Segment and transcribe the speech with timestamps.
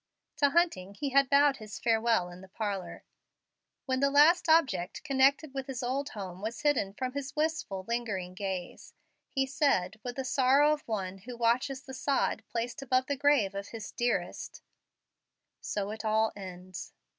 [0.37, 3.03] To Hunting he had bowed his farewell in the parlor.
[3.85, 8.33] When the last object connected with his old home was hidden from his wistful, lingering
[8.33, 8.95] gaze,
[9.29, 13.53] he said, with the sorrow of one who watches the sod placed above the grave
[13.53, 14.63] of his dearest,
[15.59, 16.93] "So it all ends."